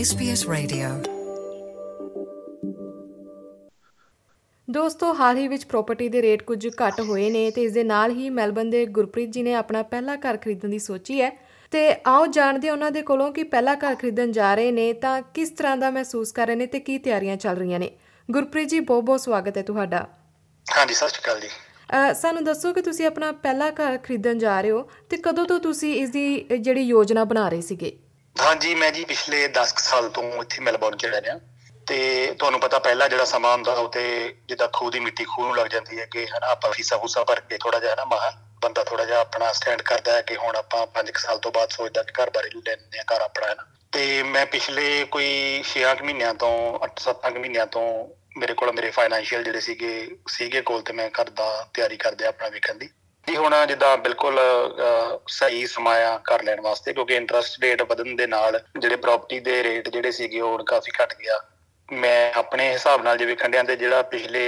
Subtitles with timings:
[0.00, 0.88] SBS Radio.
[4.70, 8.10] ਦੋਸਤੋ ਹਾਲ ਹੀ ਵਿੱਚ property ਦੇ ਰੇਟ ਕੁਝ ਘਟ ਹੋਏ ਨੇ ਤੇ ਇਸ ਦੇ ਨਾਲ
[8.10, 11.30] ਹੀ ਮੈਲਬਨ ਦੇ ਗੁਰਪ੍ਰੀਤ ਜੀ ਨੇ ਆਪਣਾ ਪਹਿਲਾ ਘਰ ਖਰੀਦਣ ਦੀ ਸੋਚੀ ਹੈ।
[11.70, 15.22] ਤੇ ਆਓ ਜਾਣਦੇ ਹਾਂ ਉਹਨਾਂ ਦੇ ਕੋਲੋਂ ਕਿ ਪਹਿਲਾ ਘਰ ਖਰੀਦਣ ਜਾ ਰਹੇ ਨੇ ਤਾਂ
[15.22, 17.90] ਕਿਸ ਤਰ੍ਹਾਂ ਦਾ ਮਹਿਸੂਸ ਕਰ ਰਹੇ ਨੇ ਤੇ ਕੀ ਤਿਆਰੀਆਂ ਚੱਲ ਰਹੀਆਂ ਨੇ।
[18.30, 20.08] ਗੁਰਪ੍ਰੀਤ ਜੀ ਬਹੁਤ ਬਹੁਤ ਸਵਾਗਤ ਹੈ ਤੁਹਾਡਾ।
[20.78, 21.48] ਹਾਂਜੀ ਸਤਿ ਸ਼੍ਰੀ ਅਕਾਲ ਜੀ।
[22.14, 25.94] ਸਾਨੂੰ ਦੱਸੋ ਕਿ ਤੁਸੀਂ ਆਪਣਾ ਪਹਿਲਾ ਘਰ ਖਰੀਦਣ ਜਾ ਰਹੇ ਹੋ ਤੇ ਕਦੋਂ ਤੋਂ ਤੁਸੀਂ
[25.94, 27.98] ਇਸ ਦੀ ਜਿਹੜੀ ਯੋਜਨਾ ਬਣਾ ਰਹੇ ਸੀਗੇ?
[28.42, 31.38] ਹਾਂਜੀ, ਮੈਂ ਜੀ ਪਿਛਲੇ 10 ਕੁ ਸਾਲ ਤੋਂ ਇੱਥੇ ਮੈਲਬੌਰਨ ਚ ਰਹਿ ਰਿਹਾ।
[31.86, 35.56] ਤੇ ਤੁਹਾਨੂੰ ਪਤਾ ਪਹਿਲਾਂ ਜਿਹੜਾ ਸਮਾਂ ਹੁੰਦਾ ਉਹ ਤੇ ਜਿੱਦਾਂ ਖੂਹ ਦੀ ਮਿੱਟੀ ਖੂਹ ਨੂੰ
[35.56, 38.30] ਲੱਗ ਜਾਂਦੀ ਹੈ ਕਿ ਹਨਾ ਆਪਾਂ ਫੀਸਾਂ ਫੂਸਾਂ ਭਰ ਕੇ ਥੋੜਾ ਜਿਹਾ ਨਾ ਮਹਾ
[38.62, 41.70] ਬੰਦਾ ਥੋੜਾ ਜਿਹਾ ਆਪਣਾ ਸਟੈਂਡ ਕਰਦਾ ਹੈ ਕਿ ਹੁਣ ਆਪਾਂ 5 ਕੁ ਸਾਲ ਤੋਂ ਬਾਅਦ
[41.70, 46.02] ਸੋਚਦਾ ਕਿ ਘਰ ਬਾਰੇ ਲੈਣੇ ਆ ਘਰ ਆਪਣਾ ਹੈ ਨਾ। ਤੇ ਮੈਂ ਪਿਛਲੇ ਕੋਈ 6
[46.02, 51.10] ਮਹੀਨਿਆਂ ਤੋਂ 8-7 ਮਹੀਨਿਆਂ ਤੋਂ ਮੇਰੇ ਕੋਲ ਮੇਰੇ ਫਾਈਨੈਂਸ਼ੀਅਲ ਜਿਹੜੇ ਸੀਗੇ ਸੀਗੇ ਕੋਲ ਤੇ ਮੈਂ
[51.10, 52.88] ਘਰ ਦਾ ਤਿਆਰੀ ਕਰਦੇ ਆਪਣਾ ਵੇਖਣ ਦੀ।
[53.28, 58.14] ਜੀ ਹੁਣ ਜਿੱਦਾਂ ਬਿਲਕੁਲ ਅਹ, ਸਹੀ ਸਮਾਂ ਆ ਘਰ ਲੈਣ ਵਾਸਤੇ ਕਿਉਂਕਿ ਇੰਟਰਸਟ ਰੇਟ ਵਧਣ
[58.16, 61.40] ਦੇ ਨਾਲ ਜਿਹੜੇ ਪ੍ਰਾਪਰਟੀ ਦੇ ਰੇਟ ਜਿਹੜੇ ਸੀਗੇ ਉਹ ਹੁਣ ਕਾਫੀ ਘਟ ਗਿਆ।
[61.92, 64.40] ਮੈਂ ਆਪਣੇ ਹਿਸਾਬ ਨਾਲ ਜੇ ਵੇਖਣ ਡਿਆਂ ਤੇ ਜਿਹੜਾ ਪਿਛਲੇ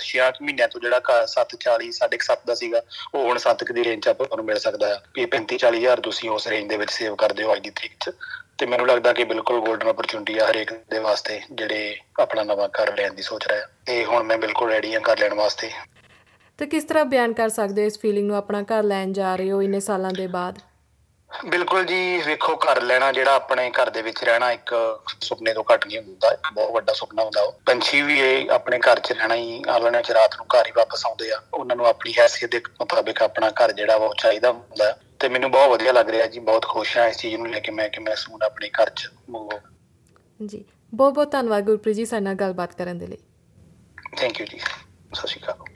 [0.00, 2.80] 6 ਮਹੀਨਿਆਂ ਤੋਂ ਜਿਹੜਾ ਘਰ 740 7.5 ਦਾ ਸੀਗਾ
[3.14, 6.00] ਉਹ ਹੁਣ 7 ਦੀ ਰੇਂਜ 'ਚ ਆਪਾਂ ਤੁਹਾਨੂੰ ਮਿਲ ਸਕਦਾ ਆ। ਵੀ 35 40 ਹਜ਼ਾਰ
[6.00, 8.10] ਤੁਸੀਂ ਉਸ ਰੇਂਜ ਦੇ ਵਿੱਚ ਸੇਵ ਕਰਦੇ ਹੋ ਅੱਜ ਦੀ ਤਰੀਕ 'ਚ।
[8.58, 12.96] ਤੇ ਮੈਨੂੰ ਲੱਗਦਾ ਕਿ ਬਿਲਕੁਲ 골ਡਨ ਓਪਰਚੁਨਿਟੀ ਆ ਹਰੇਕ ਦੇ ਵਾਸਤੇ ਜਿਹੜੇ ਆਪਣਾ ਨਵਾਂ ਘਰ
[12.96, 15.70] ਲੈਣ ਦੀ ਸੋਚ ਰਿਹਾ ਤੇ ਹੁਣ ਮੈਂ ਬਿਲਕੁਲ ਰੈਡੀ ਆ ਘਰ ਲੈਣ ਵਾਸਤੇ।
[16.58, 19.50] ਤੇ ਕਿਸ ਤਰ੍ਹਾਂ ਬਿਆਨ ਕਰ ਸਕਦੇ ਹੋ ਇਸ ਫੀਲਿੰਗ ਨੂੰ ਆਪਣਾ ਘਰ ਲੈਣ ਜਾ ਰਹੇ
[19.52, 20.58] ਹੋ ਇੰਨੇ ਸਾਲਾਂ ਦੇ ਬਾਅਦ?
[21.48, 24.74] ਬਿਲਕੁਲ ਜੀ ਵੇਖੋ ਘਰ ਲੈਣਾ ਜਿਹੜਾ ਆਪਣੇ ਘਰ ਦੇ ਵਿੱਚ ਰਹਿਣਾ ਇੱਕ
[25.20, 28.78] ਸੁਪਨੇ ਤੋਂ ਘੱਟ ਨਹੀਂ ਹੁੰਦਾ ਇੱਕ ਬਹੁਤ ਵੱਡਾ ਸੁਪਨਾ ਹੁੰਦਾ ਉਹ। ਪੰਛੀ ਵੀ ਇਹ ਆਪਣੇ
[28.78, 31.86] ਘਰ 'ਚ ਰਹਿਣਾ ਹੀ ਆਲਣੇ 'ਚ ਰਾਤ ਨੂੰ ਘਰ ਹੀ ਵਾਪਸ ਆਉਂਦੇ ਆ। ਉਹਨਾਂ ਨੂੰ
[31.86, 36.10] ਆਪਣੀ ਹੈਸੀਅਤ ਦੇ ਮੁਤਾਬਿਕ ਆਪਣਾ ਘਰ ਜਿਹੜਾ ਉਹ ਚਾਹੀਦਾ ਹੁੰਦਾ। ਤੇ ਮੈਨੂੰ ਬਹੁਤ ਵਧੀਆ ਲੱਗ
[36.10, 38.70] ਰਿਹਾ ਜੀ ਬਹੁਤ ਖੁਸ਼ ਹਾਂ ਇਸ ਚੀਜ਼ ਨੂੰ ਲੈ ਕੇ ਮੈਂ ਕਿ ਮੈਂ ਸੂਨ ਆਪਣੇ
[38.82, 39.50] ਘਰ 'ਚ ਮੂਵ
[40.40, 43.18] ਜੀ ਬਹੁਤ ਬਹੁਤ ਧੰਨਵਾਦ ਗੁਰਪ੍ਰੀਤ ਜੀ ਸਾਡੇ ਨਾਲ ਗੱਲਬਾਤ ਕਰਨ ਦੇ ਲਈ।
[44.16, 45.75] ਥੈਂਕ ਯੂ ਜੀ ਸਤਿ ਸ਼੍ਰੀ ਅਕਾਲ।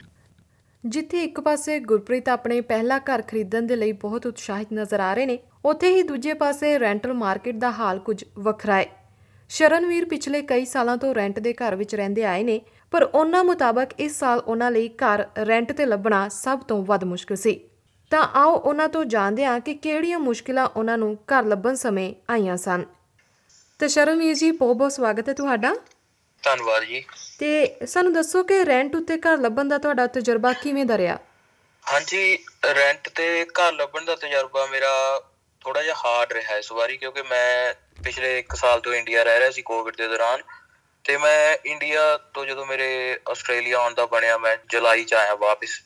[0.85, 5.25] ਜਿੱਥੇ ਇੱਕ ਪਾਸੇ ਗੁਰਪ੍ਰੀਤ ਆਪਣੇ ਪਹਿਲਾ ਘਰ ਖਰੀਦਣ ਦੇ ਲਈ ਬਹੁਤ ਉਤਸ਼ਾਹਿਤ ਨਜ਼ਰ ਆ ਰਹੇ
[5.25, 8.85] ਨੇ, ਉੱਥੇ ਹੀ ਦੂਜੇ ਪਾਸੇ ਰੈਂਟਲ ਮਾਰਕੀਟ ਦਾ ਹਾਲ ਕੁਝ ਵੱਖਰਾ ਹੈ।
[9.49, 13.87] ਸ਼ਰਨਵੀਰ ਪਿਛਲੇ ਕਈ ਸਾਲਾਂ ਤੋਂ ਰੈਂਟ ਦੇ ਘਰ ਵਿੱਚ ਰਹਿੰਦੇ ਆਏ ਨੇ, ਪਰ ਉਹਨਾਂ ਮੁਤਾਬਕ
[13.99, 17.59] ਇਸ ਸਾਲ ਉਹਨਾਂ ਲਈ ਘਰ ਰੈਂਟ ਤੇ ਲੱਭਣਾ ਸਭ ਤੋਂ ਵੱਧ ਮੁਸ਼ਕਲ ਸੀ।
[18.09, 22.57] ਤਾਂ ਆਓ ਉਹਨਾਂ ਤੋਂ ਜਾਣਦੇ ਹਾਂ ਕਿ ਕਿਹੜੀਆਂ ਮੁਸ਼ਕਿਲਾਂ ਉਹਨਾਂ ਨੂੰ ਘਰ ਲੱਭਣ ਸਮੇਂ ਆਈਆਂ
[22.57, 22.83] ਸਨ।
[23.79, 25.75] ਤੇ ਸ਼ਰਨਵੀਰ ਜੀ ਬਹੁਤ ਬਹੁਤ ਸਵਾਗਤ ਹੈ ਤੁਹਾਡਾ।
[26.43, 27.03] ਧੰਨਵਾਦ ਜੀ।
[27.39, 31.17] ਤੇ ਸਾਨੂੰ ਦੱਸੋ ਕਿ ਰੈਂਟ ਉੱਤੇ ਘਰ ਲੱਭਣ ਦਾ ਤੁਹਾਡਾ ਤਜਰਬਾ ਕਿਵੇਂ ਦਾ ਰਿਹਾ?
[31.85, 32.37] ਹਾਂਜੀ
[32.75, 35.21] ਰੈਂਟ ਤੇ ਘਰ ਲੱਭਣ ਦਾ ਤਜਰਬਾ ਮੇਰਾ
[35.61, 39.51] ਥੋੜਾ ਜਿਹਾ ਹਾਰਡ ਰਿਹਾ ਇਸ ਵਾਰੀ ਕਿਉਂਕਿ ਮੈਂ ਪਿਛਲੇ 1 ਸਾਲ ਤੋਂ ਇੰਡੀਆ ਰਹਿ ਰਿਹਾ
[39.51, 40.41] ਸੀ ਕੋਵਿਡ ਦੇ ਦੌਰਾਨ
[41.05, 45.81] ਤੇ ਮੈਂ ਇੰਡੀਆ ਤੋਂ ਜਦੋਂ ਮੇਰੇ ਆਸਟ੍ਰੇਲੀਆ ਆਉਣ ਦਾ ਬਣਿਆ ਮੈਂ ਜੁਲਾਈ ਚ ਆਇਆ ਵਾਪਸ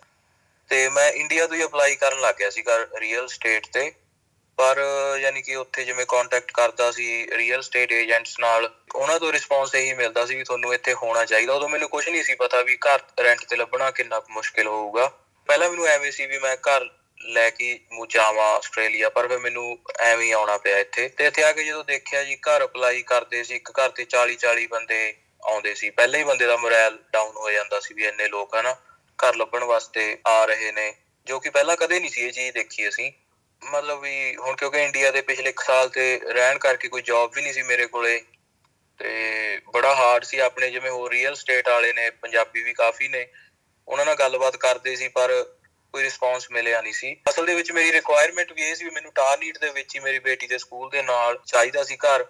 [0.70, 3.92] ਤੇ ਮੈਂ ਇੰਡੀਆ ਤੋਂ ਹੀ ਅਪਲਾਈ ਕਰਨ ਲੱਗ ਗਿਆ ਸੀਗਾ ਰੀਅਲ ਸਟੇਟ ਤੇ।
[4.58, 4.84] ਪਰ
[5.20, 9.94] ਯਾਨੀ ਕਿ ਉੱਥੇ ਜਿਵੇਂ ਕੰਟੈਕਟ ਕਰਦਾ ਸੀ ਰੀਅਲ ਸਟੇਟ ਏਜੰਟਸ ਨਾਲ, ਉਹਨਾਂ ਤੋਂ ਰਿਸਪੌਂਸ ਇਹੀ
[9.94, 13.00] ਮਿਲਦਾ ਸੀ ਵੀ ਤੁਹਾਨੂੰ ਇੱਥੇ ਹੋਣਾ ਚਾਹੀਦਾ। ਉਦੋਂ ਮੈਨੂੰ ਕੁਝ ਨਹੀਂ ਸੀ ਪਤਾ ਵੀ ਘਰ
[13.24, 15.12] ਰੈਂਟ ਤੇ ਲੱਭਣਾ ਕਿੰਨਾ ਕੁ ਮੁਸ਼ਕਿਲ ਹੋਊਗਾ।
[15.48, 16.90] ਪਹਿਲਾਂ ਮੈਨੂੰ ਐਵੇਂ ਸੀ ਵੀ ਮੈਂ ਘਰ
[17.22, 21.44] ਲੈ ਕੇ ਮੂ ਜਾਵਾਂ ਆਸਟ੍ਰੇਲੀਆ, ਪਰ ਫਿਰ ਮੈਨੂੰ ਐਵੇਂ ਹੀ ਆਉਣਾ ਪਿਆ ਇੱਥੇ। ਤੇ ਇੱਥੇ
[21.44, 25.16] ਆ ਕੇ ਜਦੋਂ ਦੇਖਿਆ ਜੀ ਘਰ ਅਪਲਾਈ ਕਰਦੇ ਸੀ, ਇੱਕ ਘਰ ਤੇ 40 40 ਬੰਦੇ
[25.44, 28.76] ਆਉਂਦੇ ਸੀ। ਪਹਿਲਾਂ ਹੀ ਬੰਦੇ ਦਾ ਮੋਰਲ ਡਾਊਨ ਹੋ ਜਾਂਦਾ ਸੀ ਵੀ ਇੰਨੇ ਲੋਕ ਹਨਾ
[29.20, 30.94] ਘਰ ਲੱਭਣ ਵਾਸਤੇ ਆ ਰਹੇ ਨੇ,
[31.26, 33.12] ਜੋ ਕਿ ਪਹਿਲਾਂ ਕਦੇ ਨਹੀਂ ਸੀ ਇਹ ਚੀਜ਼ ਦੇਖੀ ਅਸੀਂ।
[33.66, 37.42] ਮਤਲਬ ਵੀ ਹੁਣ ਕਿਉਂਕਿ ਇੰਡੀਆ ਦੇ ਪਿਛਲੇ 1 ਸਾਲ ਤੇ ਰਹਿਣ ਕਰਕੇ ਕੋਈ ਜੌਬ ਵੀ
[37.42, 38.22] ਨਹੀਂ ਸੀ ਮੇਰੇ ਕੋਲੇ,
[39.00, 43.28] ਤੇ ਬੜਾ ਹਾਰਡ ਸੀ ਆਪਣੇ ਜਿਵੇਂ ਹੋਰ ਰੀਅਲ ਸਟੇਟ ਵਾਲੇ ਨੇ, ਪੰਜਾਬੀ ਵੀ ਕਾਫੀ ਨੇ,
[43.88, 45.46] ਉਹਨਾਂ ਨਾਲ ਗੱਲਬਾਤ ਕਰਦੇ ਸੀ ਪਰ
[45.94, 49.12] ਕੋਈ ਰਿਸਪੌਂਸ ਮਿਲਿਆ ਨਹੀਂ ਸੀ। ਅਸਲ ਦੇ ਵਿੱਚ ਮੇਰੀ ਰਿਕੁਆਇਰਮੈਂਟ ਵੀ ਇਹ ਸੀ ਵੀ ਮੈਨੂੰ
[49.16, 52.26] ਟਾਰਨੀਟ ਦੇ ਵਿੱਚ ਹੀ ਮੇਰੀ ਬੇਟੀ ਦੇ ਸਕੂਲ ਦੇ ਨਾਲ ਚਾਹੀਦਾ ਸੀ ਘਰ।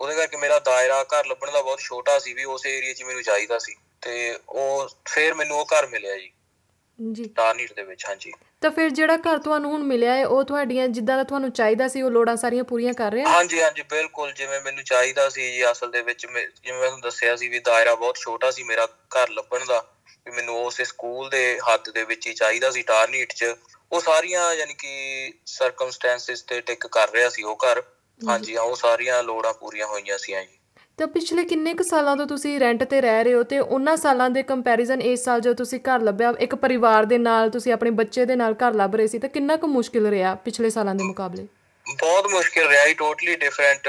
[0.00, 3.22] ਉਹਦੇ ਕਰਕੇ ਮੇਰਾ ਦਾਇਰਾ ਘਰ ਲੱਭਣ ਦਾ ਬਹੁਤ ਛੋਟਾ ਸੀ ਵੀ ਉਸ ਏਰੀਆ 'ਚ ਮੈਨੂੰ
[3.22, 6.32] ਚਾਹੀਦਾ ਸੀ। ਤੇ ਉਹ, ਫਿਰ ਮੈਨੂੰ ਉਹ ਘਰ ਮਿਲਿਆ ਜੀ।
[7.00, 10.88] ਜੀ। ਟਾਰਨੀਟ ਦੇ ਵਿੱਚ ਹਾਂਜੀ। ਤਾਂ ਫਿਰ ਜਿਹੜਾ ਘਰ ਤੁਹਾਨੂੰ ਹੁਣ ਮਿਲਿਆ ਹੈ ਉਹ ਤੁਹਾਡੀਆਂ
[10.88, 14.60] ਜਿੱਦਾਂ ਦਾ ਤੁਹਾਨੂੰ ਚਾਹੀਦਾ ਸੀ ਉਹ ਲੋੜਾਂ ਸਾਰੀਆਂ ਪੂਰੀਆਂ ਕਰ ਰਿਹਾ ਹਾਂਜੀ ਹਾਂਜੀ ਬਿਲਕੁਲ। ਜਿਵੇਂ
[14.60, 18.16] ਮੈਨੂੰ ਚਾਹੀਦਾ ਸੀ ਜੀ ਅਸਲ ਦੇ ਵਿੱਚ ਜਿਵੇਂ ਮੈਂ ਤੁਹਾਨੂੰ ਦੱਸਿਆ ਸੀ ਵੀ ਦਾਇਰਾ ਬਹੁਤ
[18.16, 19.84] ਛੋਟਾ ਸੀ ਮੇਰਾ ਘਰ ਲੱਭਣ ਦਾ
[20.26, 23.54] ਵੀ ਮੈਨੂੰ ਉਸੇ ਸਕੂਲ ਦੇ ਹੱਦ ਦੇ ਵਿੱਚ ਹੀ ਚਾਹੀਦਾ ਸੀ ਟਾਰਨੀਟ 'ਚ।
[23.92, 27.82] ਉਹ ਸਾਰੀਆਂ ਯਾਨੀ ਕਿ ਸਰਕਮਸਟੈਂਸਸ ਤੇ ਟਿਕ ਕਰ ਰਿਹਾ ਸੀ ਉਹ ਘਰ।
[28.20, 30.59] ਹਾਂਜੀ ਉਹ ਸਾਰੀਆਂ ਲੋੜਾਂ ਪੂਰੀਆਂ ਹੋਈਆਂ ਸੀ ਜੀ।
[31.00, 34.28] ਤਾਂ ਪਿਛਲੇ ਕਿੰਨੇ ਕੁ ਸਾਲਾਂ ਤੋਂ ਤੁਸੀਂ ਰੈਂਟ ਤੇ ਰਹਿ ਰਹੇ ਹੋ ਤੇ ਉਹਨਾਂ ਸਾਲਾਂ
[34.30, 38.24] ਦੇ ਕੰਪੈਰੀਜ਼ਨ ਇਸ ਸਾਲ ਜਦੋਂ ਤੁਸੀਂ ਘਰ ਲੱਭਿਆ ਇੱਕ ਪਰਿਵਾਰ ਦੇ ਨਾਲ ਤੁਸੀਂ ਆਪਣੇ ਬੱਚੇ
[38.24, 41.46] ਦੇ ਨਾਲ ਘਰ ਲੱਭ ਰਹੇ ਸੀ ਤਾਂ ਕਿੰਨਾ ਕੁ ਮੁਸ਼ਕਿਲ ਰਿਹਾ ਪਿਛਲੇ ਸਾਲਾਂ ਦੇ ਮੁਕਾਬਲੇ?
[41.86, 43.88] ਬਹੁਤ ਮੁਸ਼ਕਿਲ ਰਿਹਾ ਹੀ ਟੋਟਲੀ ਡਿਫਰੈਂਟ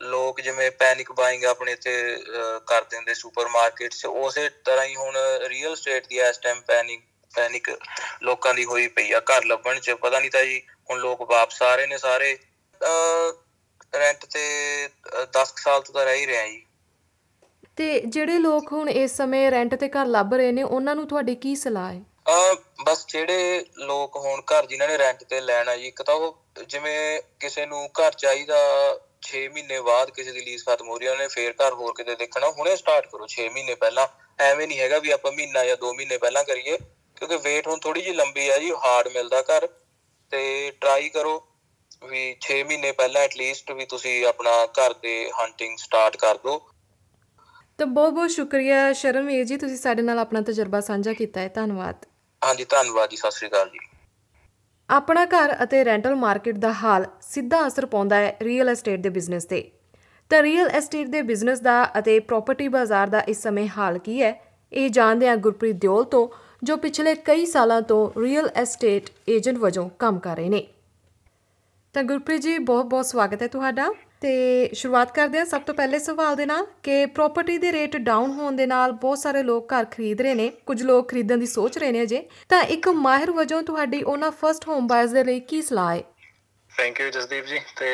[0.00, 5.14] ਲੋਕ ਜਿਵੇਂ ਪੈਨਿਕ ਬਾਇੰਗ ਆਪਣੇ ਤੇ ਅਹ, ਕਰ ਦਿੰਦੇ ਸੁਪਰਮਾਰਕਟ 'ਚ ਉਸੇ ਤਰ੍ਹਾਂ ਹੀ ਹੁਣ
[5.48, 7.00] ਰੀਅਲ ਸਟੇਟ ਦੀ ਇਸ ਟਾਈਮ ਪੈਨਿਕ
[7.34, 7.70] ਪੈਨਿਕ
[8.22, 10.60] ਲੋਕਾਂ ਦੀ ਹੋਈ ਪਈ ਆ ਘਰ ਲੱਭਣ 'ਚ। ਪਤਾ ਨਹੀਂ ਤਾਂ ਜੀ
[10.90, 12.36] ਹੁਣ ਲੋਕ ਵਾਪਸ ਆ ਰਹੇ ਨੇ ਸਾਰੇ।
[13.98, 14.88] ਰੈਂਟ ਤੇ
[15.32, 16.62] 10 ਸਾਲ ਤੋਂ ਤਾਂ ਰਹਿ ਹੀ ਰਿਹਾ ਜੀ।
[17.76, 21.34] ਤੇ ਜਿਹੜੇ ਲੋਕ ਹੁਣ ਇਸ ਸਮੇਂ ਰੈਂਟ ਤੇ ਘਰ ਲੱਭ ਰਹੇ ਨੇ ਉਹਨਾਂ ਨੂੰ ਤੁਹਾਡੀ
[21.34, 22.02] ਕੀ ਸਲਾਹ ਹੈ?
[22.84, 27.22] ਬਸ ਜਿਹੜੇ ਲੋਕ ਹੁਣ ਘਰ ਜਿਨ੍ਹਾਂ ਨੇ ਰੈਂਟ ਤੇ ਲੈਣਾ ਜੀ ਇੱਕ ਤਾਂ ਉਹ ਜਿਵੇਂ
[27.40, 28.56] ਕਿਸੇ ਨੂੰ ਘਰ ਚਾਹੀਦਾ
[29.22, 32.14] 6 ਮਹੀਨੇ ਬਾਅਦ ਕਿਸੇ ਦੀ ਲੀਜ਼ ਖਤਮ ਹੋ ਰਹੀ ਹੈ ਉਹਨੇ ਫੇਰ ਘਰ ਹੋਰ ਕਿਤੇ
[32.16, 34.06] ਦੇਖਣਾ। ਹੁਣੇ ਸਟਾਰਟ ਕਰੋ 6 ਮਹੀਨੇ ਪਹਿਲਾਂ।
[34.38, 36.78] ਐਵੇਂ ਨਹੀਂ ਹੈਗਾ ਵੀ ਆਪਾਂ ਮਹੀਨਾ ਜਾਂ 2 ਮਹੀਨੇ ਪਹਿਲਾਂ ਕਰੀਏ
[37.16, 39.68] ਕਿਉਂਕਿ ਵੇਟ ਹੁਣ ਥੋੜੀ ਜਿਹੀ ਲੰਬੀ ਆ ਜੀ ਹਾਰਡ ਮਿਲਦਾ ਘਰ।
[40.30, 41.48] ਤੇ ਟਰਾਈ ਕਰੋ।
[42.02, 46.58] ਵੀ 6 ਮਹੀਨੇ ਪਹਿਲਾਂ ਐਟਲੀਸਟ ਵੀ ਤੁਸੀਂ ਆਪਣਾ ਘਰ ਦੇ ਹੰਟਿੰਗ ਸਟਾਰਟ ਕਰ ਦਿਓ।
[47.78, 52.06] ਤਾਂ ਬਹੁਤ ਬਹੁਤ ਸ਼ੁਕਰੀਆ ਸ਼ਰਨਵੀਰ ਜੀ ਤੁਸੀਂ ਸਾਡੇ ਨਾਲ ਆਪਣਾ ਤਜਰਬਾ ਸਾਂਝਾ ਕੀਤਾ ਹੈ। ਧੰਨਵਾਦ।
[52.42, 53.78] ਹਾਂਜੀ ਧੰਨਵਾਦ ਜੀ ਸਤਿ ਸ਼੍ਰੀ ਅਕਾਲ ਜੀ।
[54.88, 59.44] ਆਪਣਾ ਘਰ ਅਤੇ ਰੈਂਟਲ ਮਾਰਕੀਟ ਦਾ ਹਾਲ ਸਿੱਧਾ ਅਸਰ ਪਾਉਂਦਾ ਹੈ ਰੀਅਲ ਐਸਟੇਟ ਦੇ ਬਿਜ਼ਨਸ
[59.44, 59.70] ਤੇ।
[60.30, 64.32] ਤਾਂ ਰੀਅਲ ਐਸਟੇਟ ਦੇ ਬਿਜ਼ਨਸ ਦਾ ਅਤੇ ਪ੍ਰਾਪਰਟੀ ਬਾਜ਼ਾਰ ਦਾ ਇਸ ਸਮੇਂ ਹਾਲ ਕੀ ਹੈ
[64.72, 66.28] ਇਹ ਜਾਣਦੇ ਹਾਂ ਗੁਰਪ੍ਰੀਤ ਦਿਓਲ ਤੋਂ
[66.62, 70.66] ਜੋ ਪਿਛਲੇ ਕਈ ਸਾਲਾਂ ਤੋਂ ਰੀਅਲ ਐਸਟੇਟ ਏਜੰਟ ਵਜੋਂ ਕੰਮ ਕਰ ਰਹੇ ਨੇ।
[71.96, 73.88] ਤਾਂ ਗੁਰਪ੍ਰੀਤ ਜੀ, ਬਹੁਤ ਬਹੁਤ ਸਵਾਗਤ ਹੈ ਤੁਹਾਡਾ
[74.20, 78.30] ਤੇ ਸ਼ੁਰੂਆਤ ਕਰਦੇ ਹਾਂ ਸਭ ਤੋਂ ਪਹਿਲੇ ਸਵਾਲ ਦੇ ਨਾਲ ਕਿ ਪ੍ਰਾਪਰਟੀ ਦੇ ਰੇਟ ਡਾਊਨ
[78.30, 81.78] ਹੋਣ ਦੇ ਨਾਲ ਬਹੁਤ ਸਾਰੇ ਲੋਕ ਘਰ ਖਰੀਦ ਰਹੇ ਨੇ, ਕੁਝ ਲੋਕ ਖਰੀਦਣ ਦੀ ਸੋਚ
[81.78, 85.62] ਰਹੇ ਨੇ ਅਜੇ। ਤਾਂ ਇੱਕ ਮਾਹਿਰ ਵਜੋਂ ਤੁਹਾਡੀ ਉਹਨਾਂ ਫਰਸਟ ਹੋਮ ਬਾਇਰਸ ਦੇ ਲਈ ਕੀ
[85.62, 86.02] ਸਲਾਹ ਹੈ?
[86.76, 87.86] ਥੈਂਕ ਯੂ ਜਸਦੀਪ ਜੀ, ਤੇ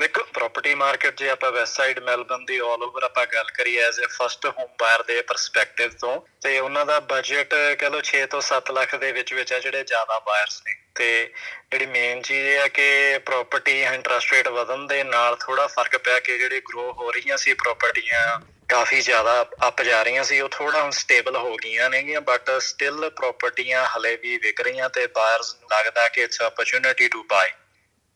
[0.00, 4.00] ਦੇਖੋ ਪ੍ਰਾਪਰਟੀ ਮਾਰਕੀਟ ਜੇ ਆਪਾਂ ਵੈਸਟ ਸਾਈਡ ਮੈਲਬਨ ਦੀ 올 ਓਵਰ ਆਪਾਂ ਗੱਲ ਕਰੀਏ as
[4.00, 8.40] a first home buyer ਦੇ ਪਰਸਪੈਕਟਿਵ ਤੋਂ, ਤੇ ਉਹਨਾਂ ਦਾ ਬਜਟ ਕਹ ਲਓ 6 ਤੋਂ
[8.40, 11.08] 7 ਲੱਖ ਦੇ ਵਿੱਚ ਵਿੱਚ ਆ ਜਿਹੜੇ ਜ਼ਿਆਦਾ ਬਾਇਰਸ ਨੇ। ਤੇ
[11.70, 16.18] ਜਿਹੜੀ ਮੇਨ ਚੀਜ਼ ਇਹ ਹੈ ਕਿ ਪ੍ਰਾਪਰਟੀ ਇੰਟਰਸਟ ਰੇਟ ਵਧਣ ਦੇ ਨਾਲ ਥੋੜਾ ਫ਼ਰਕ ਪਿਆ
[16.20, 20.80] ਕਿ ਜਿਹੜੇ ਗਰੋ ਹੋ ਰਹੀਆਂ ਸੀ ਪ੍ਰਾਪਰਟੀਆਂ ਕਾਫੀ ਜ਼ਿਆਦਾ ਅਪ ਜਾ ਰਹੀਆਂ ਸੀ, ਉਹ ਥੋੜਾ
[20.82, 25.68] ਹੁਣ ਸਟੇਬਲ ਹੋ ਗਈਆਂ ਨੇਗੀਆਂ ਬਟ ਸਟਿਲ ਪ੍ਰਾਪਰਟੀਆਂ ਹਲੇ ਵੀ ਵਿਕ ਰਹੀਆਂ ਤੇ ਬਾਇਰਸ ਨੂੰ
[25.72, 27.50] ਲੱਗਦਾ ਕਿ ਇਟਸ ਅਪਰਚੂਨਿਟੀ ਟੂ ਬਾਈ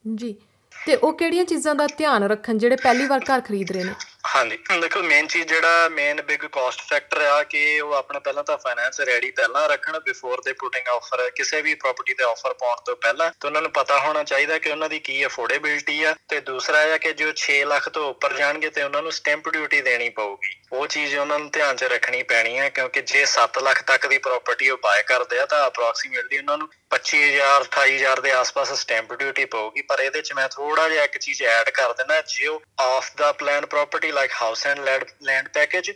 [0.04, 0.34] ਜੀ,
[0.72, 3.94] ਤੇ ਉਹ ਕਿਹੜੀਆਂ ਚੀਜ਼ਾਂ ਦਾ ਧਿਆਨ ਰੱਖਣ ਜਿਹੜੇ ਪਹਿਲੀ ਵਾਰ ਘਰ ਖਰੀਦ ਰਹੇ ਨੇ?
[4.24, 8.56] ਹਾਂਜੀ। ਦੇਖੋ ਮੇਨ ਚੀਜ਼ ਜਿਹੜਾ ਮੇਨ ਬਿਗ ਕਾਸਟ ਫੈਕਟਰ ਆ ਕਿ ਉਹ ਆਪਣਾ ਪਹਿਲਾਂ ਤਾਂ
[8.58, 12.96] ਫਾਈਨੈਂਸ ਰੈਡੀ ਪਹਿਲਾਂ ਰੱਖਣ ਬਿਫੋਰ ਦੇ ਪੁਟਿੰਗ ਆਫਰ ਕਿਸੇ ਵੀ ਪ੍ਰਾਪਰਟੀ ਤੇ ਆਫਰ ਪਾਉਣ ਤੋਂ
[12.96, 16.82] ਪਹਿਲਾਂ ਤੇ ਉਹਨਾਂ ਨੂੰ ਪਤਾ ਹੋਣਾ ਚਾਹੀਦਾ ਕਿ ਉਹਨਾਂ ਦੀ ਕੀ ਅਫੋਰਡੇਬਿਲਟੀ ਆ। ਤੇ ਦੂਸਰਾ
[16.82, 20.08] ਇਹ ਆ ਕਿ ਜੋ 6 ਲੱਖ ਤੋਂ ਉੱਪਰ ਜਾਣਗੇ ਤੇ ਉਹਨਾਂ ਨੂੰ ਸਟੈਂਪ ਡਿਊਟੀ ਦੇਣੀ
[20.08, 24.06] ਪਊਗੀ। ਉਹ ਚੀਜ਼ ਉਹਨਾਂ ਨੂੰ ਧਿਆਨ 'ਚ ਰੱਖਣੀ ਪੈਣੀ ਹੈ ਕਿਉਂਕਿ ਜੇ 7 ਲੱਖ ਤੱਕ
[24.06, 29.12] ਦੀ ਪ੍ਰਾਪਰਟੀ ਉਹ ਬਾਏ ਕਰਦੇ ਆ ਤਾਂ ਅਪਰੋਕਸੀਮੇਟਲੀ ਉਹਨਾਂ ਨੂੰ 25000 28000 ਦੇ ਆਸ-ਪਾਸ ਸਟੈਂਪ
[29.14, 32.62] ਡਿਊਟੀ ਪਊਗੀ। ਪਰ ਇਹਦੇ 'ਚ ਮੈਂ ਥੋੜਾ ਜਿਹਾ ਇੱਕ ਚੀਜ਼ ਐਡ ਕਰ ਦਿੰਦਾ, ਜੇ ਉਹ
[32.80, 34.78] off the plan property like house and
[35.22, 35.90] land package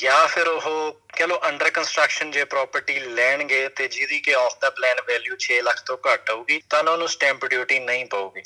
[0.00, 4.70] ਜਾਂ ਫਿਰ ਉਹ ਕਹ ਲੋ ਅੰਡਰ ਕੰਸਟਰਕਸ਼ਨ ਜੇ ਪ੍ਰਾਪਰਟੀ ਲੈਣਗੇ ਤੇ ਜਿਹਦੀ ਕਿ off the
[4.70, 8.42] plan value 6 lakh ਤੋਂ ਘੱਟ ਹੋਊਗੀ ਤਾਂ ਉਹਨਾਂ ਨੂੰ ਸਟੈਂਪ ਡਿਊਟੀ ਨਹੀਂ ਪਊਗੀ।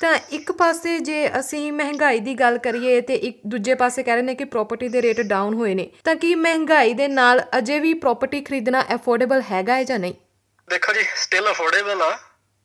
[0.00, 4.22] ਤਾਂ ਇੱਕ ਪਾਸੇ ਜੇ ਅਸੀਂ ਮਹਿੰਗਾਈ ਦੀ ਗੱਲ ਕਰੀਏ ਤੇ ਇੱਕ ਦੂਜੇ ਪਾਸੇ ਕਹਿ ਰਹੇ
[4.22, 7.94] ਨੇ ਕਿ ਪ੍ਰਾਪਰਟੀ ਦੇ ਰੇਟ ਡਾਊਨ ਹੋਏ ਨੇ ਤਾਂ ਕੀ ਮਹਿੰਗਾਈ ਦੇ ਨਾਲ ਅਜੇ ਵੀ
[7.94, 10.14] ਪ੍ਰਾਪਰਟੀ ਖਰੀਦਣਾ ਅਫੋਰਡੇਬਲ ਹੈਗਾ ਹੈ ਜਾਂ ਨਹੀਂ?
[10.70, 12.18] ਦੇਖੋ ਜੀ ਸਟਿਲ ਅਫੋਰਡੇਬਲ ਆ।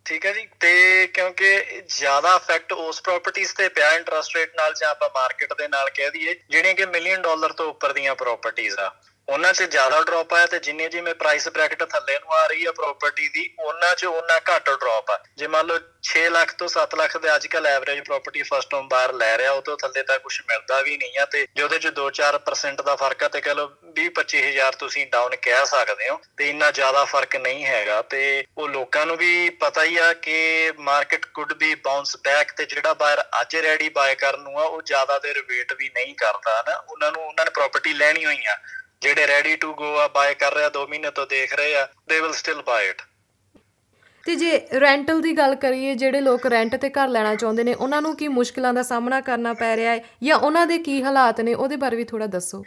[0.07, 4.89] ਠੀਕ ਹੈ ਜੀ, ਤੇ ਕਿਉਂਕਿ ਜ਼ਿਆਦਾ ਇਫੈਕਟ ਉਸ ਪ੍ਰਾਪਰਟੀਆਂ ਤੇ ਪਿਆ ਇੰਟਰਸਟ ਰੇਟ ਨਾਲ ਜਾਂ
[4.89, 8.95] ਆਪਾਂ ਮਾਰਕੀਟ ਦੇ ਨਾਲ ਕਹਿ ਦਈਏ, ਜਿਹੜੀਆਂ ਕਿ ਮਿਲੀਅਨ ਡਾਲਰ ਤੋਂ ਉੱਪਰ ਦੀਆਂ ਪ੍ਰਾਪਰਟੀਆਂ ਆ।
[9.30, 12.72] ਉਹਨਾਂ 'ਚ ਜ਼ਿਆਦਾ ਡ੍ਰੌਪ ਆਇਆ ਤੇ ਜਿੰਨੇ ਜਿਵੇਂ ਪ੍ਰਾਈਸ ਬ੍ਰੈਕਟ ਥੱਲੇ ਨੂੰ ਆ ਰਹੀ ਹੈ
[12.72, 16.96] ਪ੍ਰਾਪਰਟੀ ਦੀ, ਉਹਨਾਂ 'ਚ ਉਹਨਾਂ ਘੱਟ ਡ੍ਰੌਪ ਆ। ਜੇ ਮੰਨ ਲਓ 6 ਲੱਖ ਤੋਂ 7
[16.96, 20.42] ਲੱਖ ਦੇ ਅੱਜਕੱਲ average property first home buyer ਲੈ ਰਿਹਾ, ਉਹ ਤੋਂ ਥੱਲੇ ਤਾਂ ਕੁਝ
[20.42, 23.68] ਮਿਲਦਾ ਵੀ ਨਹੀਂ ਆ ਤੇ ਜੇ ਉਹਦੇ 'ਚ 2-4% ਦਾ ਫ਼ਰਕ ਆ ਤੇ ਕਹ ਲਓ
[23.92, 29.06] 20-25000 ਤੁਸੀਂ ਡਾਊਨ ਕਹਿ ਸਕਦੇ ਹੋ, ਤੇ ਇੰਨਾ ਜ਼ਿਆਦਾ ਫ਼ਰਕ ਨਹੀਂ ਹੈਗਾ। ਤੇ ਉਹ ਲੋਕਾਂ
[29.06, 33.56] ਨੂੰ ਵੀ ਪਤਾ ਹੀ ਆ ਕਿ market could be bounce back ਤੇ ਜਿਹੜਾ ਬਾਇਰ ਅੱਜ
[33.56, 37.28] ਰੈਡੀ ਬਾਏ ਕਰਨ ਨੂੰ ਆ, ਉਹ ਜ਼ਿਆਦਾ ਦੇਰ ਵੇਟ ਵੀ ਨਹੀਂ ਕਰਦਾ ਨਾ। ਉਹਨਾਂ ਨੂੰ,
[37.28, 38.58] ਉਹਨਾਂ ਨੇ ਪ੍ਰਾਪਰਟੀ ਲੈਣੀ ਹੋਈ ਆ।
[39.02, 42.22] ਜਿਹੜੇ ਰੈਡੀ ਟੂ ਗੋ ਆ ਬਾਏ ਕਰ ਰਿਹਾ 2 ਮਹੀਨੇ ਤੋਂ ਦੇਖ ਰਹੇ ਆ they
[42.22, 43.02] will still bye it
[44.26, 48.02] ਤੇ ਜੇ ਰੈਂਟਲ ਦੀ ਗੱਲ ਕਰੀਏ, ਜਿਹੜੇ ਲੋਕ ਰੈਂਟ ਤੇ ਘਰ ਲੈਣਾ ਚਾਹੁੰਦੇ ਨੇ, ਉਹਨਾਂ
[48.02, 50.04] ਨੂੰ ਕੀ ਮੁਸ਼ਕਲਾਂ ਦਾ ਸਾਹਮਣਾ ਕਰਨਾ ਪੈ ਰਿਹਾ ਹੈ?
[50.24, 51.54] ਜਾਂ ਉਹਨਾਂ ਦੇ ਕੀ ਹਾਲਾਤ ਨੇ?
[51.54, 52.64] ਉਹਦੇ ਬਾਰੇ ਵੀ ਥੋੜਾ ਦੱਸੋ।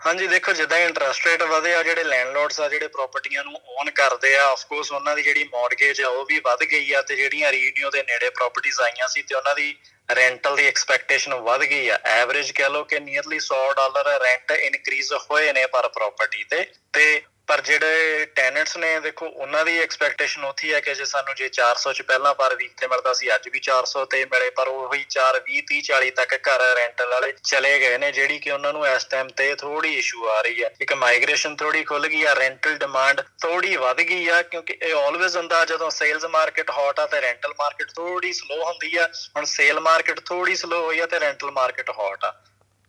[0.00, 4.36] ਹਾਂਜੀ, ਦੇਖੋ ਜਿੱਦਾਂ ਇੰਟਰਸਟ ਰੇਟ ਵਧੇ ਆ, ਜਿਹੜੇ ਲੈਂਡਲੋਰਡਸ ਆ, ਜਿਹੜੇ ਪ੍ਰਾਪਰਟੀਆਂ ਨੂੰ ਓਨ ਕਰਦੇ
[4.36, 7.52] ਆ ਆਫ ਕੋਰਸ ਉਹਨਾਂ ਦੀ ਜਿਹੜੀ ਮਾਰਗੇਜ ਆ, ਉਹ ਵੀ ਵੱਧ ਗਈ ਆ ਤੇ ਜਿਹੜੀਆਂ
[7.52, 9.74] ਰੀਨਿਊ ਦੇ ਨੇੜੇ ਪ੍ਰਾਪਰਟੀਆਂ ਆਈਆਂ ਸੀ ਤੇ ਉਹਨਾਂ ਦੀ
[10.16, 15.12] ਰੈਂਟਲ ਦੀ ਐਕਸਪੈਕਟੇਸ਼ਨ ਵੱਧ ਗਈ ਆ। ਐਵਰੇਜ ਕਹ ਲਓ ਕਿ ਨੀਅਰਲੀ 100 ਡਾਲਰ ਰੈਂਟ ਇਨਕਰੀਜ਼
[15.30, 20.74] ਹੋਏ ਨੇ ਪਰ ਪ੍ਰਾਪਰਟੀ ਤੇ ਤੇ ਪਰ ਜਿਹੜੇ ਟੈਨੈਂਟਸ ਨੇ, ਦੇਖੋ, ਉਹਨਾਂ ਦੀ ਐਕਸਪੈਕਟੇਸ਼ਨ ਉੱਥੀ
[20.74, 23.60] ਹੈ ਕਿ ਜੇ ਸਾਨੂੰ ਜੇ 400 ਚ ਪਹਿਲਾਂ ਪਰ ਵੀਕ ਤੇ ਮਿਲਦਾ ਸੀ, ਅੱਜ ਵੀ
[23.60, 27.98] 400 ਤੇ ਮਿਲੇ, ਪਰ ਉਹੀ 4 20 30 40 ਤੱਕ ਘਰ ਰੈਂਟਲ ਵਾਲੇ ਚਲੇ ਗਏ
[27.98, 31.56] ਨੇ, ਜਿਹੜੀ ਕਿ ਉਹਨਾਂ ਨੂੰ ਇਸ ਟਾਈਮ ਤੇ ਥੋੜੀ ਇਸ਼ੂ ਆ ਰਹੀ ਹੈ। ਇੱਕ ਮਾਈਗ੍ਰੇਸ਼ਨ
[31.56, 35.90] ਥੋੜੀ ਖੁੱਲ ਗਈ ਆ ਰੈਂਟਲ ਡਿਮਾਂਡ ਥੋੜੀ ਵੱਧ ਗਈ ਆ, ਕਿਉਂਕਿ ਇਹ ਆਲਵੇਜ਼ ਹੁੰਦਾ, ਜਦੋਂ
[35.90, 40.56] ਸੇਲਸ ਮਾਰਕੀਟ ਹੌਟ ਆ, ਤੇ ਰੈਂਟਲ ਮਾਰਕੀਟ ਥੋੜੀ ਸਲੋ ਹੁੰਦੀ ਆ, ਹੁਣ ਸੇਲ ਮਾਰਕੀਟ ਥੋੜੀ
[40.56, 42.34] ਸਲੋ ਹੋਈ ਆ, ਤੇ ਰੈਂਟਲ ਮਾਰਕੀਟ ਹੌਟ ਆ।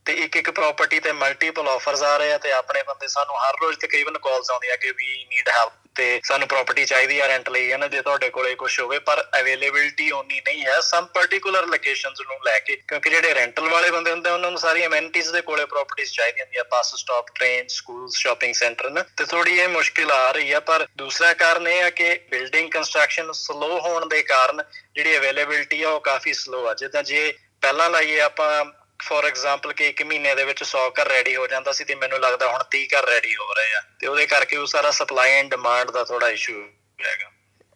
[0.06, 3.56] ਤੇ ਇੱਕ ਇੱਕ ਪ੍ਰਾਪਰਟੀ ਤੇ ਮਲਟੀਪਲ ਆਫਰਸ ਆ ਰਹੇ ਆ ਤੇ ਆਪਣੇ ਬੰਦੇ ਸਾਨੂੰ ਹਰ
[3.62, 7.72] ਰੋਜ਼ ਤਕਰੀਬਨ ਕਾਲਸ ਆਉਂਦੀਆਂ ਕਿ ਵੀ ਨੀਡ ਹੈਲਪ ਤੇ ਸਾਨੂੰ ਪ੍ਰਾਪਰਟੀ ਚਾਹੀਦੀ ਆ ਰੈਂਟ ਲਈ
[7.72, 12.22] ਹੈ ਨਾ ਜੇ ਤੁਹਾਡੇ ਕੋਲੇ ਕੁਝ ਹੋਵੇ, ਪਰ ਅਵੇਲੇਬਿਲਟੀ ਓਨੀ ਨਹੀਂ ਹੈ। ਸਮ ਪਾਰਟਿਕੂਲਰ ਲੋਕੇਸ਼ਨਸ
[12.22, 15.66] ਨੂੰ ਲੈ ਕੇ, ਕਿਉਂਕਿ ਜਿਹੜੇ ਰੈਂਟਲ ਵਾਲੇ ਬੰਦੇ ਹੁੰਦੇ ਉਹਨਾਂ ਨੂੰ ਸਾਰੀ ਅਮੈਨਿਟੀਜ਼ ਦੇ ਕੋਲੇ
[15.66, 20.32] ਪ੍ਰਾਪਰਟੀਆਂ ਚਾਹੀਦੀਆਂ ਹੁੰਦੀਆਂ bus stop train school shopping centre ਨਾ ਤੇ ਥੋੜੀ ਇਹ ਮੁਸ਼ਕਿਲ ਆ
[20.32, 24.64] ਰਹੀ ਆ, ਪਰ ਦੂਸਰਾ ਕਾਰਨ ਇਹ ਆ ਕਿ ਬਿਲਡਿੰਗ ਕੰਸਟਰਕਸ਼ਨ ਸਲੋ ਹੋਣ ਦੇ ਕਾਰਨ
[24.96, 28.66] ਜਿਹੜੀ ਅਵੇਲੇਬਿਲਟੀ ਆ, ਉਹ ਕਾਫੀ ਸਲੋ ਆ। ਜਿੱਦਾਂ ਜੇ ਪਹਿਲਾਂ ਲਾਈਏ ਆਪਾਂ
[29.02, 32.20] ਫੋਰ ਐਗਜ਼ਾਮਪਲ ਕਿ 1 ਮਹੀਨੇ ਦੇ ਵਿੱਚ 100 ਘਰ ਰੈਡੀ ਹੋ ਜਾਂਦਾ ਸੀ ਤੇ ਮੈਨੂੰ
[32.20, 35.50] ਲੱਗਦਾ ਹੁਣ 30 ਘਰ ਰੈਡੀ ਹੋ ਰਹੇ ਆ। ਤੇ ਉਹਦੇ ਕਰਕੇ ਉਹ ਸਾਰਾ ਸਪਲਾਈ ਐਂਡ
[35.52, 36.62] ਡਿਮਾਂਡ ਦਾ ਥੋੜਾ ਇਸ਼ੂ
[37.06, 37.32] ਹੈਗਾ।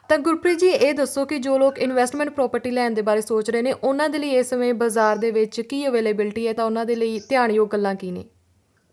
[0.09, 3.61] ਤਾਂ ਗੁਰਪ੍ਰੀਤ ਜੀ ਇਹ ਦੱਸੋ ਕਿ ਜੋ ਲੋਕ ਇਨਵੈਸਟਮੈਂਟ ਪ੍ਰਾਪਰਟੀ ਲੈਣ ਦੇ ਬਾਰੇ ਸੋਚ ਰਹੇ
[3.61, 6.53] ਨੇ ਉਹਨਾਂ ਦੇ ਲਈ ਇਸ ਸਮੇਂ ਬਾਜ਼ਾਰ ਦੇ ਵਿੱਚ ਕੀ ਅਵੇਲੇਬਿਲਟੀ ਹੈ?
[6.53, 8.25] ਤਾਂ ਉਹਨਾਂ ਦੇ ਲਈ ਧਿਆਨਯੋਗ ਗੱਲਾਂ ਕੀ ਨੇ?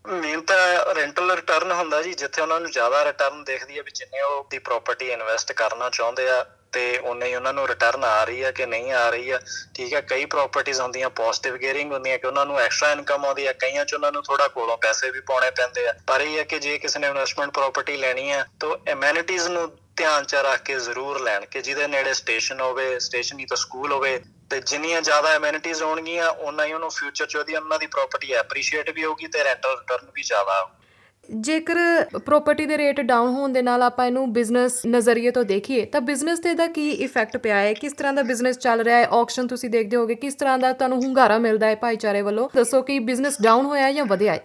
[0.05, 4.21] ਮੇਨ ਤਾਂ ਰੈਂਟਲ ਰਿਟਰਨ ਹੁੰਦਾ ਜੀ ਜਿੱਥੇ ਉਹਨਾਂ ਨੂੰ ਜ਼ਿਆਦਾ ਰਿਟਰਨ ਦੇਖਦੀ ਹੈ ਵੀ ਜਿੰਨੇ
[4.21, 8.43] ਉਹ ਦੀ ਪ੍ਰਾਪਰਟੀ ਇਨਵੈਸਟ ਕਰਨਾ ਚਾਹੁੰਦੇ ਆ ਤੇ ਉਨੇ ਹੀ ਉਹਨਾਂ ਨੂੰ ਰਿਟਰਨ ਆ ਰਹੀ
[8.43, 9.39] ਹੈ ਕਿ ਨਹੀਂ ਆ ਰਹੀ ਹੈ
[9.75, 13.53] ਠੀਕ ਹੈ ਕਈ ਪ੍ਰਾਪਰਟੀਆਂ ਹੁੰਦੀਆਂ ਪੋਜ਼ਿਟਿਵ ਗੇਅਰਿੰਗ ਹੁੰਦੀਆਂ ਕਿ ਉਹਨਾਂ ਨੂੰ ਐਕਸਟਰਾ ਇਨਕਮ ਆਉਂਦੀ ਹੈ
[13.53, 16.59] ਕਈਆਂ ਚ ਉਹਨਾਂ ਨੂੰ ਥੋੜਾ ਕੋਲੋਂ ਪੈਸੇ ਵੀ ਪਾਉਣੇ ਪੈਂਦੇ ਆ। ਪਰ ਇਹ ਹੈ ਕਿ
[16.59, 21.19] ਜੇ ਕਿਸੇ ਨੇ ਇਨਵੈਸਟਮੈਂਟ ਪ੍ਰਾਪਰਟੀ ਲੈਣੀ ਹੈ ਤਾਂ ਐਮੈਨਿਟੀਜ਼ ਨੂੰ ਧਿਆਨ ਚ ਰੱਖ ਕੇ ਜ਼ਰੂਰ
[21.19, 25.83] ਲੈਣ ਕਿ ਜਿਹਦੇ ਨੇੜੇ ਸਟੇਸ਼ਨ ਹੋਵੇ ਸਟੇਸ਼ਨ ਹੀ ਤਾਂ ਸਕੂਲ ਹੋਵੇ, ਤੇ ਜਿੰਨੀਆਂ ਜ਼ਿਆਦਾ ਐਮੈਨਿਟੀਜ਼
[25.83, 29.69] ਹੋਣਗੀਆਂ ਉਨਾ ਹੀ ਉਹਨੂੰ ਫਿਊਚਰ ਚ ਉਹਦੀ, ਉਹਨਾਂ ਦੀ ਪ੍ਰਾਪਰਟੀ ਐਪਰੀਸ਼ੀਏਟ ਵੀ ਹੋਊਗੀ ਤੇ ਰੈਂਟਲ
[29.69, 30.67] ਰਿਟਰਨ ਵੀ ਜ਼ਿਆਦਾ ਆਊ
[31.29, 31.75] ਜੇਕਰ
[32.25, 36.39] ਪ੍ਰਾਪਰਟੀ ਦੇ ਰੇਟ ਡਾਊਨ ਹੋਣ ਦੇ ਨਾਲ ਆਪਾਂ ਇਹਨੂੰ ਬਿਜ਼ਨਸ ਨਜ਼ਰੀਏ ਤੋਂ ਦੇਖੀਏ, ਤਾਂ ਬਿਜ਼ਨਸ
[36.39, 37.73] ਤੇ ਇਹਦਾ ਕੀ ਇਫੈਕਟ ਪਿਆ ਹੈ?
[37.73, 39.07] ਕਿਸ ਤਰ੍ਹਾਂ ਦਾ ਬਿਜ਼ਨਸ ਚੱਲ ਰਿਹਾ ਹੈ?
[39.11, 42.49] ਆਕਸ਼ਨ ਤੁਸੀਂ ਦੇਖਦੇ ਹੋਗੇ, ਕਿਸ ਤਰ੍ਹਾਂ ਦਾ ਤੁਹਾਨੂੰ ਹੁੰਗਾਰਾ ਮਿਲਦਾ ਹੈ ਭਾਈਚਾਰੇ ਵੱਲੋਂ?
[42.55, 44.41] ਦੱਸੋ ਕਿ ਬਿਜ਼ਨਸ ਡਾਊਨ ਹੋਇਆ ਹੈ ਜਾਂ ਵਧਿਆ ਹੈ?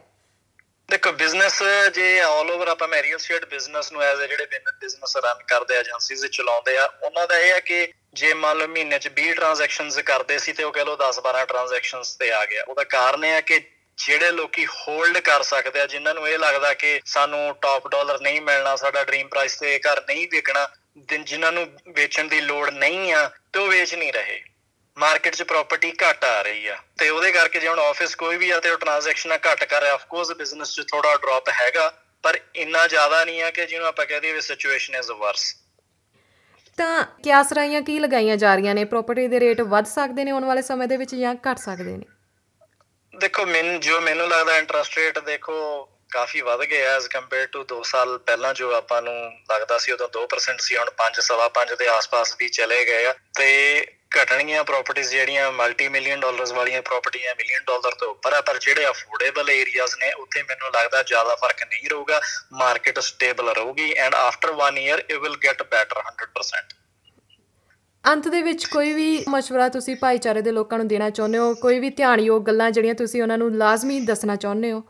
[0.90, 1.62] ਦੇਖੋ ਬਿਜ਼ਨਸ
[1.94, 4.47] ਜੇ ਆਲ ਓਵਰ ਆਪਾਂ ਮੈਂ ਰੀਅਲ ਸਟੇਟ ਬਿਜ਼ਨਸ ਨੂੰ ਐਜ਼ ਜਿਹੜੇ
[4.80, 8.66] ਬਿਜ਼ਨਸ ਰਨ ਕਰਦੇ ਆ ਏਜੰਸੀਜ਼ ਚਲਾਉਂਦੇ ਆ, ਉਹਨਾਂ ਦਾ ਇਹ ਹੈ ਕਿ ਜੇ ਮੰਨ ਲਓ
[8.68, 12.44] ਮਹੀਨੇ ਚ 20 ਟ੍ਰਾਂਜੈਕਸ਼ਨਸ ਕਰਦੇ ਸੀ ਤੇ ਉਹ ਕਹ ਲਓ 10 12 ਟ੍ਰਾਂਜੈਕਸ਼ਨਸ ਤੇ ਆ
[12.47, 13.61] ਗਿਆ। ਉਹਦਾ ਕਾਰਨ ਇਹ ਹੈ ਕਿ
[13.99, 18.40] ਜਿਹੜੇ ਲੋਕੀ ਹੋਲਡ ਕਰ ਸਕਦੇ ਆ, ਜਿਨ੍ਹਾਂ ਨੂੰ ਇਹ ਲੱਗਦਾ ਕਿ ਸਾਨੂੰ ਟਾਪ ਡਾਲਰ ਨਹੀਂ
[18.40, 20.69] ਮਿਲਣਾ, ਸਾਡਾ ਡ੍ਰੀਮ ਪ੍ਰਾਈਸ ਤੇ ਘਰ ਨਹੀਂ ਵਿਕਣਾ
[21.23, 24.40] ਜਿਨ੍ਹਾਂ ਨੂੰ ਵੇਚਣ ਦੀ ਲੋੜ ਨਹੀਂ ਆ, ਤੇ ਉਹ ਵੇਚ ਨਹੀਂ ਰਹੇ।
[24.97, 28.50] ਮਾਰਕੀਟ 'ਚ ਪ੍ਰਾਪਰਟੀ ਘਟ ਆ ਰਹੀ ਆ, ਤੇ ਉਹਦੇ ਕਰਕੇ ਜੇ ਹੁਣ ਆਫਿਸ ਕੋਈ ਵੀ
[28.50, 31.93] ਆ ਤੇ ਉਹ ਟ੍ਰਾਂਜੈਕਸ਼ਨਾਂ ਘਟ ਕਰ ਰਿਹਾ। ਆਫ ਕੋਰਸ ਬਿਜ਼ਨਸ 'ਚ ਥੋੜਾ ਡ੍ਰੌਪ ਹੈਗਾ,
[32.25, 35.55] ਪਰ ਇੰਨਾ ਜ਼ਿਆਦਾ ਨਹੀਂ ਆ ਕਿ ਜਿਹਨੂੰ ਆਪਾਂ ਕਹਿ ਦਈਏ ਸਿਚੁਏਸ਼ਨ ਇਜ਼ ਵਰਸ
[36.78, 38.85] ਤਾਂ ਕਿਆਸ ਰਾਈਆਂ ਕੀ ਲਗਾਈਆਂ ਜਾ ਰਹੀਆਂ ਨੇ?
[38.85, 42.05] ਪ੍ਰਾਪਰਟੀ ਦੇ ਰੇਟ ਵੱਧ ਸਕਦੇ ਨੇ ਆਉਣ ਵਾਲੇ ਸਮੇਂ ਦੇ ਵਿੱਚ ਜਾਂ ਘਟ ਸਕਦੇ ਨੇ?
[43.18, 47.82] ਦੇਖੋ, ਮੈਨੂੰ ਜੋ ਮੈਨੂੰ ਲੱਗਦਾ ਇੰਟਰਸਟ ਰੇਟ ਦੇਖੋ, ਕਾਫੀ ਵੱਧ ਗਿਆ ਐਸ ਕੰਪੇਅਰ ਟੂ 2
[47.84, 49.14] ਸਾਲ ਪਹਿਲਾਂ ਜੋ ਆਪਾਂ ਨੂੰ
[49.50, 53.14] ਲੱਗਦਾ ਸੀ, ਉਦੋਂ 2% ਸੀ, ਹੁਣ 5 ਸਵਾ 5 ਦੇ ਆਸ-ਪਾਸ ਵੀ ਚਲੇ ਗਏ ਆ।
[53.37, 53.87] ਤੇ
[54.18, 58.87] ਘਟਣਗੀਆਂ ਪ੍ਰਾਪਰਟੀਆਂ ਜਿਹੜੀਆਂ ਮਲਟੀ ਮਿਲੀਅਨ ਡਾਲਰਸ ਵਾਲੀਆਂ ਪ੍ਰਾਪਰਟੀਆਂ ਮਿਲੀਅਨ ਡਾਲਰ ਤੋਂ ਉੱਪਰ ਆ, ਪਰ ਜਿਹੜੇ
[58.87, 62.20] ਅਫੋਰਡੇਬਲ ਏਰੀਆਜ਼ ਨੇ, ਉੱਥੇ ਮੈਨੂੰ ਲੱਗਦਾ ਜ਼ਿਆਦਾ ਫ਼ਰਕ ਨਹੀਂ ਰਹੂਗਾ
[62.52, 66.75] ਮਾਰਕੀਟ ਸਟੇਬਲ ਰਹੂਗੀ and after 1 year it will get better 100%
[68.05, 71.78] ਅੰਤ ਦੇ ਵਿੱਚ ਕੋਈ ਵੀ مشਵਰਾ ਤੁਸੀਂ ਭਾਈਚਾਰੇ ਦੇ ਲੋਕਾਂ ਨੂੰ ਦੇਣਾ ਚਾਹੁੰਦੇ ਹੋ, ਕੋਈ
[71.78, 74.83] ਵੀ ਧਿਆਨ ਯੋਗ ਗੱਲਾਂ ਜਿਹੜੀਆਂ ਤੁਸੀਂ ਉਹਨਾਂ ਨੂੰ ਲਾਜ਼ਮੀ ਦੱਸਣਾ ਚਾਹੁੰਦੇ ਹੋ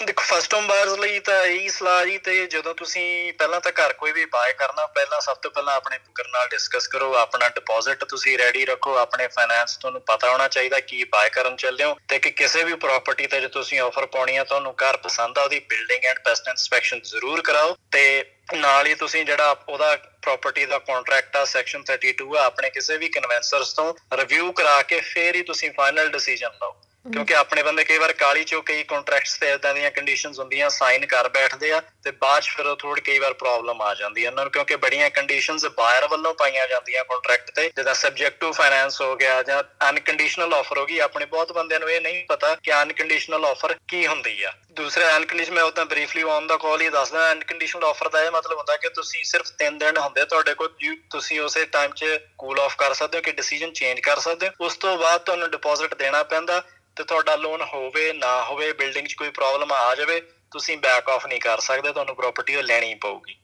[0.00, 3.92] ਦੇਖੋ ਫਸਟ ਹੋਮ ਬਾਇਰਸ ਲਈ ਤਾਂ ਇਹੀ ਸਲਾਹ ਜੀ ਤੇ ਜਦੋਂ ਤੁਸੀਂ ਪਹਿਲਾਂ ਤਾਂ ਘਰ
[3.92, 8.04] ਕੋਈ ਵੀ ਬਾਏ ਕਰਨਾ, ਪਹਿਲਾਂ ਸਭ ਤੋਂ ਪਹਿਲਾਂ ਆਪਣੇ ਬੁਕਰ ਨਾਲ ਡਿਸਕਸ ਕਰੋ, ਆਪਣਾ ਡਿਪੋਜ਼ਿਟ
[8.04, 12.18] ਤੁਸੀਂ ਰੈਡੀ ਰੱਖੋ, ਆਪਣੇ ਫਾਈਨੈਂਸ ਤੁਹਾਨੂੰ ਪਤਾ ਹੋਣਾ ਚਾਹੀਦਾ ਕੀ ਬਾਏ ਕਰਨ ਚੱਲੇ ਹੋ ਤੇ
[12.18, 15.58] ਕਿ ਕਿਸੇ ਵੀ ਪ੍ਰਾਪਰਟੀ ਤੇ ਜੇ ਤੁਸੀਂ ਆਫਰ ਪਾਉਣੀ ਆ, ਤੁਹਾਨੂੰ ਘਰ ਪਸੰਦ ਆ, ਉਹਦੀ
[15.58, 18.24] ਬਿਲਡਿੰਗ ਐਂਡ ਪੈਸਟ ਇਨਸਪੈਕਸ਼ਨ ਜ਼ਰੂਰ ਕਰਾਓ ਤੇ
[18.54, 23.08] ਨਾਲ ਹੀ ਤੁਸੀਂ ਜਿਹੜਾ ਉਹਦਾ ਪ੍ਰਾਪਰਟੀ ਦਾ ਕੰਟਰੈਕਟ ਆ ਸੈਕਸ਼ਨ 32 ਆ, ਆਪਣੇ ਕਿਸੇ ਵੀ
[23.08, 26.76] ਕਨਵੈਂਸਰਸ ਤੋਂ ਰਿਵਿਊ ਕਰਾ ਕੇ ਫੇਰ ਹੀ ਤੁਸੀਂ ਫਾਈਨਲ ਡਿਸੀਜਨ ਲਓ।
[27.12, 31.04] ਕਿਉਂਕਿ ਆਪਣੇ ਬੰਦੇ ਕਈ ਵਾਰ ਕਾਲੀ ਚੋਂ ਕਈ ਕੰਟਰੈਕਟਸ ਤੇ ਇਦਾਂ ਦੀਆਂ ਕੰਡੀਸ਼ਨਸ ਹੁੰਦੀਆਂ ਸਾਈਨ
[31.06, 34.44] ਕਰ ਬੈਠਦੇ ਆ ਤੇ ਬਾਅਦ ਚ ਫਿਰ ਥੋੜੀ ਕਈ ਵਾਰ ਪ੍ਰੋਬਲਮ ਆ ਜਾਂਦੀ ਹੈ ਉਹਨਾਂ
[34.44, 39.14] ਨੂੰ ਕਿਉਂਕਿ ਬੜੀਆਂ ਕੰਡੀਸ਼ਨਸ ਬਾਇਰ ਵੱਲੋਂ ਪਾਈਆਂ ਜਾਂਦੀਆਂ ਕੰਟਰੈਕਟ ਤੇ, ਜਿੱਦਾਂ ਸਬਜੈਕਟ ਟੂ ਫਾਈਨੈਂਸ ਹੋ
[39.16, 43.44] ਗਿਆ ਜਾਂ ਅਨਕੰਡੀਸ਼ਨਲ ਆਫਰ ਹੋ ਗਈ, ਆਪਣੇ ਬਹੁਤ ਬੰਦਿਆਂ ਨੂੰ ਇਹ ਨਹੀਂ ਪਤਾ ਕਿ ਅਨਕੰਡੀਸ਼ਨਲ
[43.44, 47.84] ਆਫਰ ਕੀ ਹੁੰਦੀ ਆ। ਦੂਸਰੇ ਅਨਕੰਡੀਸ਼ਨ ਮੈਂ ਉਦਾਂ ਬਰੀਫਲੀ ਔਨ ਦਾ ਕਾਲ ਹੀ ਦੱਸਦਾ ਅਨਕੰਡੀਸ਼ਨਲ
[47.84, 50.68] ਆਫਰ ਦਾ ਇਹ ਮਤਲਬ ਹੁੰਦਾ ਕਿ ਤੁਸੀਂ ਸਿਰਫ 3 ਦਿਨ ਹੁੰਦੇ ਤੁਹਾਡੇ ਕੋਲ
[51.10, 54.64] ਤੁਸੀਂ ਉਸੇ ਟਾਈਮ 'ਚ ਕੂਲ ਆਫ ਕਰ ਸਕਦੇ ਹੋ ਕਿ ਡਿਸੀਜਨ ਚੇਂਜ ਕਰ ਸਕਦੇ ਹੋ।
[54.64, 56.62] ਉਸ ਤੋਂ ਬਾਅਦ ਤੁਹਾਨੂੰ ਡਿਪੋਜ਼ਿਟ ਦੇਣਾ ਪੈਂਦਾ
[56.96, 60.20] ਤੇ ਤੁਹਾਡਾ ਲੋਨ ਹੋਵੇ ਨਾ ਹੋਵੇ ਬਿਲਡਿੰਗ 'ਚ ਕੋਈ ਪ੍ਰੋਬਲਮ ਆ ਜਾਵੇ
[60.50, 63.36] ਤੁਸੀਂ ਬੈਕ ਆਫ ਨਹੀਂ ਕਰ ਸਕਦੇ ਤੁਹਾਨੂੰ ਪ੍ਰਾਪਰਟੀ ਉਹ ਲੈਣੀ ਪਊਗੀ।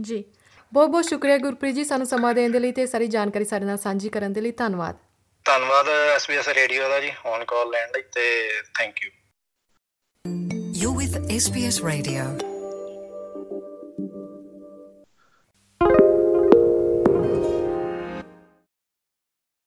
[0.00, 0.24] ਜੀ।
[0.72, 3.78] ਬਹੁਤ ਬਹੁਤ ਸ਼ੁਕਰੀਆ ਗੁਰਪ੍ਰੀਤ ਜੀ ਸਾਨੂੰ ਸਮਾਂ ਦੇਣ ਦੇ ਲਈ ਤੇ ਸਾਰੀ ਜਾਣਕਾਰੀ ਸਾਡੇ ਨਾਲ
[3.78, 4.96] ਸਾਂਝੀ ਕਰਨ ਦੇ ਲਈ। ਧੰਨਵਾਦ।
[5.44, 9.10] ਧੰਨਵਾਦ ਐਸਬੀਐਸ ਰੇਡੀਓ ਦਾ ਜੀ ਔਨ ਕਾਲ ਲੈਣ ਲਈ ਤੇ thank you
[10.76, 12.55] You're with SBS Radio.